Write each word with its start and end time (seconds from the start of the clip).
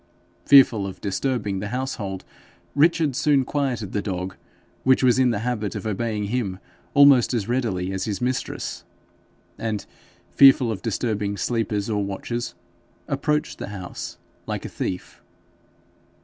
Fearful 0.45 0.87
of 0.87 0.99
disturbing 0.99 1.59
the 1.59 1.67
household, 1.67 2.25
Richard 2.73 3.15
soon 3.15 3.45
quieted 3.45 3.91
the 3.91 4.01
dog, 4.01 4.35
which 4.83 5.03
was 5.03 5.19
in 5.19 5.29
the 5.29 5.37
habit 5.45 5.75
of 5.75 5.85
obeying 5.85 6.23
him 6.23 6.57
almost 6.95 7.35
as 7.35 7.47
readily 7.47 7.91
as 7.93 8.05
his 8.05 8.19
mistress, 8.19 8.83
and, 9.59 9.85
fearful 10.31 10.71
of 10.71 10.81
disturbing 10.81 11.37
sleepers 11.37 11.87
or 11.87 12.03
watchers, 12.03 12.55
approached 13.07 13.59
the 13.59 13.67
house 13.67 14.17
like 14.47 14.65
a 14.65 14.69
thief. 14.69 15.21